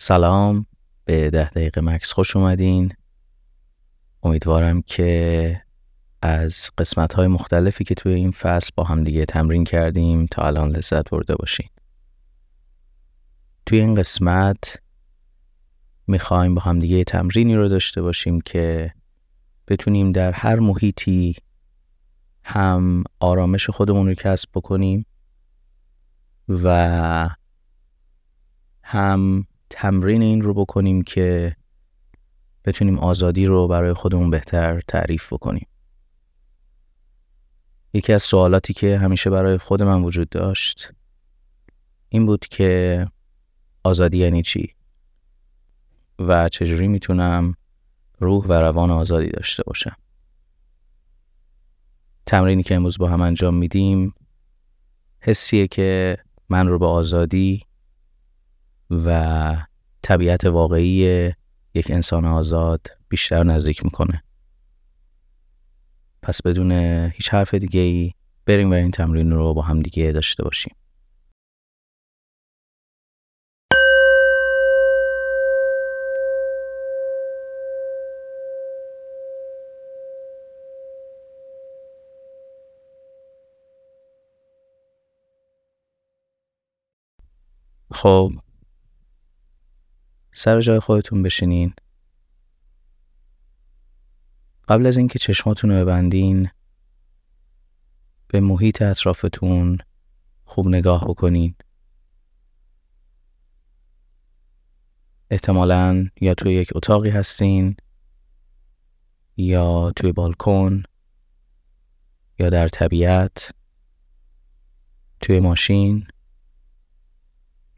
[0.00, 0.66] سلام.
[1.04, 2.92] به ده دقیقه مکس خوش اومدین.
[4.22, 5.62] امیدوارم که
[6.22, 10.70] از قسمت های مختلفی که توی این فصل با هم دیگه تمرین کردیم تا الان
[10.70, 11.68] لذت برده باشین.
[13.66, 14.80] توی این قسمت
[16.06, 18.92] می‌خوایم با هم دیگه تمرینی رو داشته باشیم که
[19.68, 21.34] بتونیم در هر محیطی
[22.44, 25.06] هم آرامش خودمون رو کسب بکنیم
[26.48, 27.30] و
[28.82, 31.56] هم تمرین این رو بکنیم که
[32.64, 35.66] بتونیم آزادی رو برای خودمون بهتر تعریف بکنیم.
[37.92, 40.92] یکی از سوالاتی که همیشه برای خود من وجود داشت
[42.08, 43.04] این بود که
[43.84, 44.74] آزادی یعنی چی
[46.18, 47.54] و چجوری می‌تونم
[48.18, 49.96] روح و روان آزادی داشته باشم.
[52.26, 54.14] تمرینی که امروز با هم انجام میدیم
[55.20, 57.62] حسیه که من رو به آزادی
[58.90, 59.56] و
[60.02, 61.32] طبیعت واقعی
[61.74, 64.22] یک انسان آزاد بیشتر نزدیک می‌کنه.
[66.22, 66.72] پس بدون
[67.14, 68.12] هیچ حرف دیگه ای
[68.46, 70.74] بریم و این تمرین رو با هم دیگه داشته باشیم.
[87.92, 88.32] خب
[90.38, 91.72] سر جای خودتون بشینین.
[94.68, 96.50] قبل از اینکه چشماتون رو ببندین
[98.28, 99.78] به محیط اطرافتون
[100.44, 101.54] خوب نگاه بکنین.
[105.30, 107.76] احتمالا یا توی یک اتاقی هستین
[109.36, 110.82] یا توی بالکن
[112.38, 113.50] یا در طبیعت
[115.20, 116.06] توی ماشین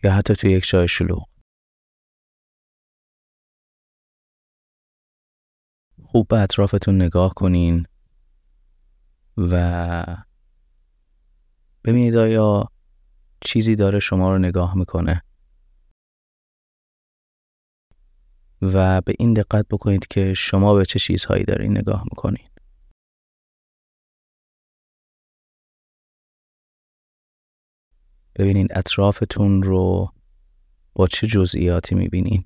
[0.04, 1.29] یا حتی توی یک جای شلوغ.
[6.12, 7.86] خوب به اطرافتون نگاه کنین
[9.36, 10.16] و
[11.84, 12.68] ببینید آیا
[13.40, 15.22] چیزی داره شما رو نگاه می‌کنه.
[18.62, 22.50] و به این دقت بکنید که شما به چه چیزهایی دارین نگاه می‌کنید
[28.36, 30.12] ببینید اطرافتون رو
[30.94, 32.44] با چه جزئیاتی می‌بینین.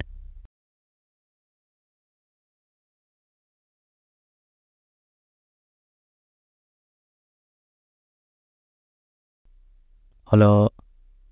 [10.34, 10.68] حالا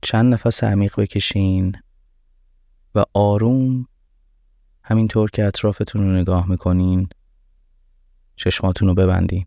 [0.02, 1.72] چند نفس عمیق بکشین
[2.94, 3.86] و آروم
[4.84, 7.08] همینطور که اطرافتون رو نگاه می‌کنین
[8.36, 9.46] چشماتون رو ببندین.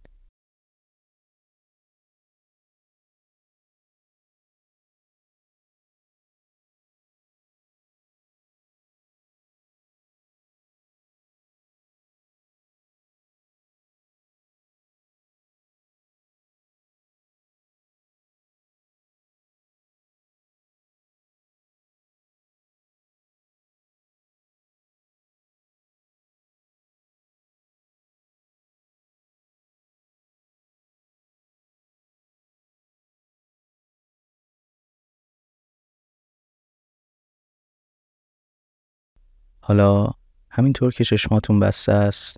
[39.67, 40.11] حالا
[40.49, 42.37] همینطور که چشماتون بسته است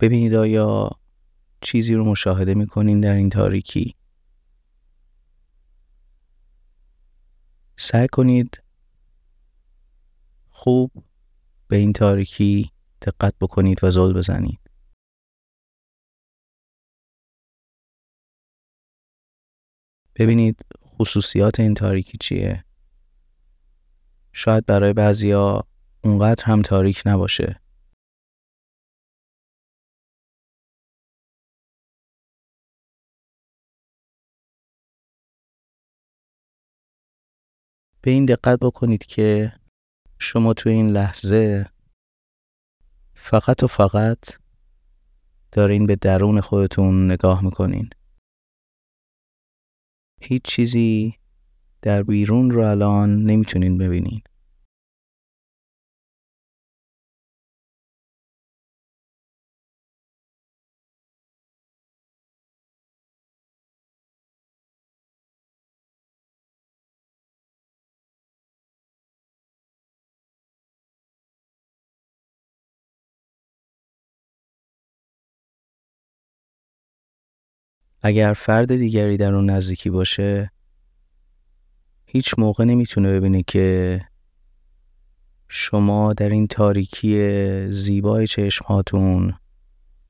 [0.00, 0.90] ببینید آیا
[1.60, 3.96] چیزی رو مشاهده می‌کنین در این تاریکی.
[7.76, 8.62] سعی کنید
[10.50, 10.92] خوب
[11.68, 12.70] به این تاریکی
[13.02, 14.60] دقت بکنید و زل بزنید.
[20.14, 20.56] ببینید
[20.98, 22.64] خصوصیات این تاریکی چیه.
[24.32, 25.64] شاید برای بعضیا
[26.04, 27.60] اونقدر هم تاریک نباشه.
[38.02, 39.52] به این دقت بکنید که
[40.18, 41.66] شما تو این لحظه
[43.14, 44.18] فقط و فقط
[45.52, 47.90] دارین به درون خودتون نگاه می‌کنین.
[50.20, 51.18] هیچ چیزی
[51.82, 54.22] در بیرون رو الان نمی‌تونین ببینین
[78.04, 80.50] اگر فرد دیگری در اون نزدیکی باشه
[82.06, 84.00] هیچ موقع نمی‌تونه ببینه که
[85.48, 87.18] شما در این تاریکی
[87.72, 89.34] زیبای چشمهاتون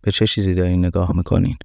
[0.00, 1.56] به چه چیزی دارین نگاه می‌کنین؟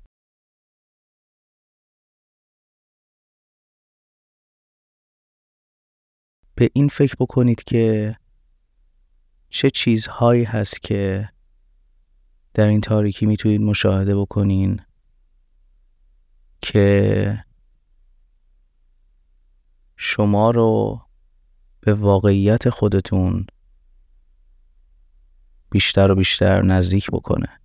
[6.56, 8.16] به این فکر بکنید که
[9.50, 11.30] چه چیزهایی هست که
[12.54, 14.82] در این تاریکی می‌تونید مشاهده بکنین
[16.62, 17.44] که
[19.96, 21.02] شما رو
[21.80, 23.48] به واقعیت خودتون
[25.70, 27.60] بیشتر و بیشتر نزدیک بکنه.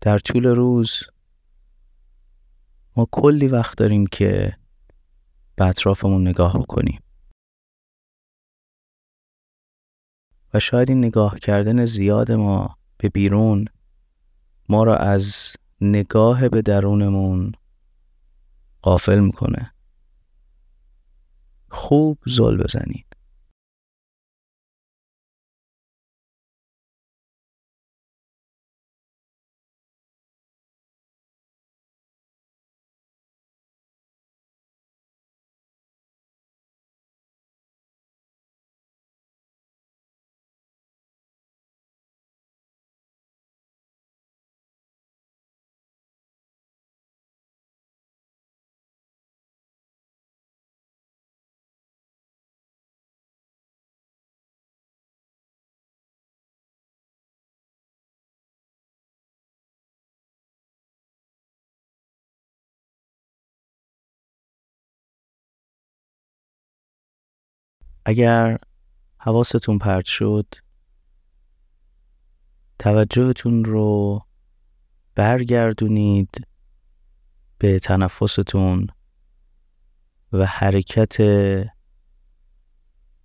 [0.00, 1.02] در طول روز
[2.96, 4.56] ما کلی وقت داریم که
[5.56, 7.00] به اطرافمون نگاه بکنیم.
[10.54, 13.64] و شاید این نگاه کردن زیاد ما به بیرون
[14.68, 17.52] ما را از نگاه به درونمون
[18.82, 19.72] قافل می‌کنه.
[21.70, 23.09] خوب زل بزنید
[68.04, 68.58] اگر
[69.18, 70.46] حواستون پرت شد
[72.78, 74.20] توجهتون رو
[75.14, 76.46] برگردونید
[77.58, 78.86] به تنفستون
[80.32, 81.16] و حرکت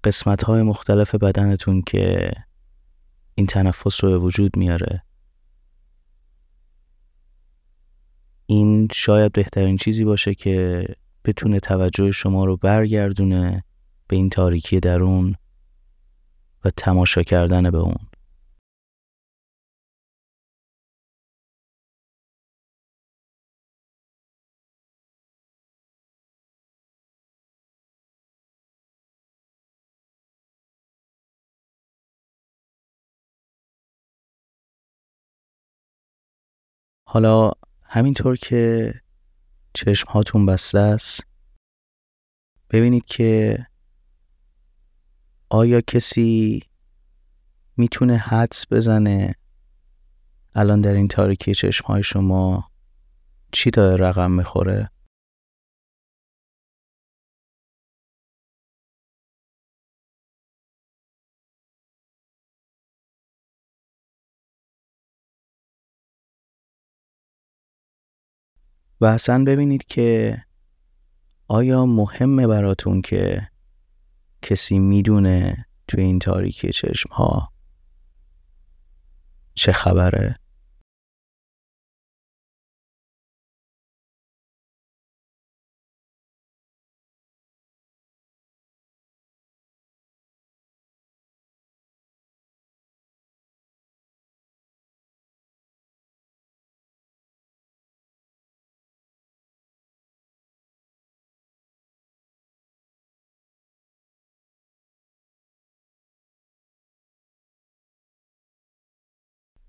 [0.03, 2.31] قسمت های مختلف بدنتون که
[3.35, 5.03] این تنفس رو به وجود میاره.
[8.45, 10.85] این شاید بهترین چیزی باشه که
[11.25, 13.63] بتونه توجه شما رو برگردونه
[14.07, 15.35] به این تاریکی درون
[16.65, 17.97] و تماشا کردن به اون.
[37.07, 37.51] حالا
[37.83, 38.93] همینطور که
[39.73, 41.23] چشم هاتون بسته است
[42.69, 43.57] ببینید که
[45.49, 46.63] آیا کسی
[47.77, 49.35] می‌تونه حدس بزنه
[50.55, 52.71] الان در این تاریکی چشم های شما
[53.51, 54.89] چی داره رقم می‌خوره؟
[69.01, 70.37] و اصلا ببینید که
[71.47, 73.47] آیا مهمه براتون که
[74.45, 77.51] کسی می‌دونه توی این تاریکی چشم ها
[79.53, 80.39] چه خبره؟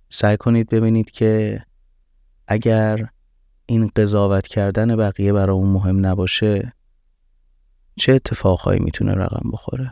[0.09, 1.63] سعی کنید ببینید که
[2.47, 3.09] اگر
[3.67, 6.73] این قضاوت کردن بقیه برای اون مهم نباشه
[7.97, 9.91] چه اتفاقهایی می‌تونه رقم بخوره؟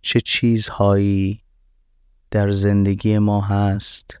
[0.00, 1.40] چه چیزهایی
[2.30, 4.18] در زندگی ما هست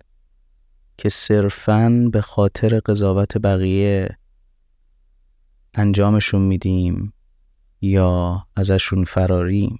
[0.98, 4.18] که صرفاً به خاطر قضاوت بقیه
[5.74, 7.12] انجامشون میدیم
[7.80, 9.78] یا ازشون فراریم؟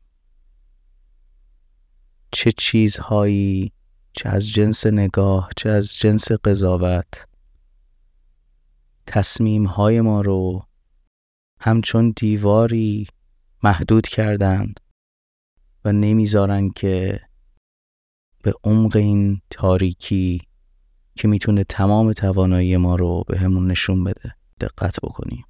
[2.32, 3.72] چه چیزهایی
[4.12, 7.26] چه از جنس نگاه چه از جنس قضاوت.
[9.06, 10.66] تصمیم های ما رو
[11.60, 13.06] همچون دیواری
[13.62, 14.72] محدود کردن
[15.84, 17.20] و نمی‌ذارن که
[18.42, 20.40] به عمق این تاریکی
[21.14, 25.44] که می‌تونه تمام توانایی ما رو به همون نشون بده دقت بکنیم.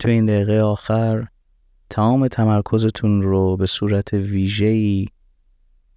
[0.00, 1.26] تو این دقیقه آخر
[1.90, 5.06] تمام تمرکزتون رو به صورت ویژه‌ای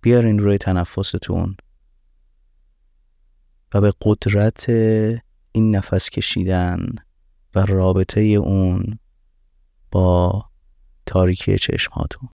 [0.02, 1.58] بیارین روی تنفستون
[3.74, 4.70] و به قدرت
[5.52, 6.86] این نفس کشیدن
[7.56, 9.00] و رابطه اون
[9.92, 10.46] با
[11.06, 12.30] تاریکی چشماتون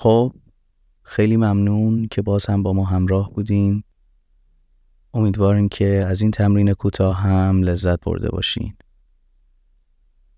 [0.00, 0.34] خب
[1.02, 3.84] خیلی ممنون که باز هم با ما همراه بودین.
[5.14, 8.74] امیدواریم که از این تمرین کوتاه هم لذت برده باشین.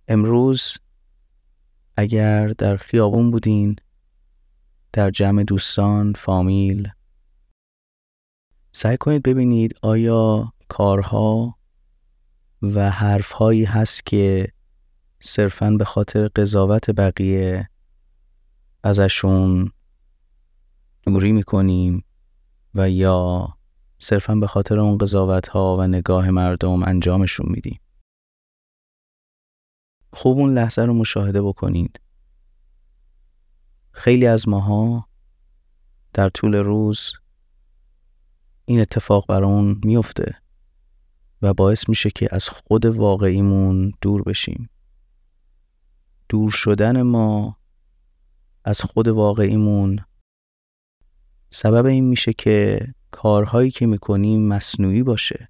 [0.08, 0.78] امروز
[1.96, 3.76] اگر در خیابون بودین
[4.92, 6.88] در جمع دوستان فامیل
[8.72, 11.58] سعی کنید ببینید آیا کارها
[12.62, 14.48] و حرفهایی هست که
[15.20, 17.69] صرفا به خاطر قضاوت بقیه
[18.82, 19.72] ازشون
[21.02, 22.04] دوری می‌کنیم
[22.74, 23.48] و یا
[23.98, 27.80] صرفا به خاطر اون قضاوت ها و نگاه مردم انجامشون میدیم.
[30.12, 32.00] خوب اون لحظه رو مشاهده بکنید.
[33.92, 35.08] خیلی از ماها
[36.12, 37.12] در طول روز
[38.64, 40.36] این اتفاق برامون میفته
[41.42, 44.70] و باعث میشه که از خود واقعیمون دور بشیم.
[46.28, 47.59] دور شدن ما
[48.64, 50.04] از خود واقعیمون.
[51.50, 55.48] سبب این میشه که کارهایی که می‌کنیم مصنوعی باشه.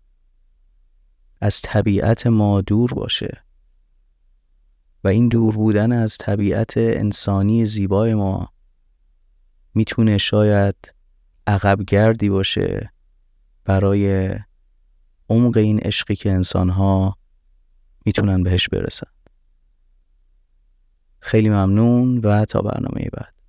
[1.41, 3.45] از طبیعت ما دور باشه.
[5.05, 8.53] و این دور بودن از طبیعت انسانی زیبای ما
[9.75, 10.95] می‌تونه شاید
[11.47, 12.93] عقب گردی باشه
[13.65, 14.35] برای
[15.29, 17.17] عمق این عشقی که انسانها
[18.07, 19.11] می‌تونن بهش برسن.
[21.21, 23.40] خیلی ممنون و تا برنامه بعد.